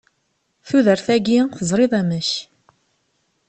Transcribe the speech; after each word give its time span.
Tudert-agi, 0.67 1.39
tezṛiḍ 1.57 1.91
amek! 2.01 2.29